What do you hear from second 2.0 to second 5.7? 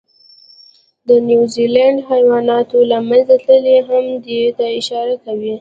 حیواناتو له منځه تلل هم دې ته اشاره کوي.